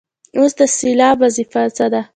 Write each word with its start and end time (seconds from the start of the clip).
اوس 0.37 0.51
د 0.59 0.61
سېلاب 0.77 1.17
وظیفه 1.23 1.61
څه 1.77 1.85
ده. 1.93 2.01